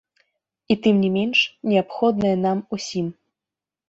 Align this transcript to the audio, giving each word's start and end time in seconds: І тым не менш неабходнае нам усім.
І 0.75 0.77
тым 0.85 0.95
не 1.05 1.11
менш 1.17 1.39
неабходнае 1.73 2.31
нам 2.47 2.63
усім. 2.79 3.13